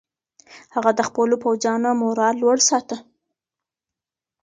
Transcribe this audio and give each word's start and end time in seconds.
هغه 0.75 0.91
د 0.95 1.01
خپلو 1.09 1.35
پوځیانو 1.43 1.89
مورال 2.01 2.35
لوړ 2.41 2.57
ساته. 2.69 2.97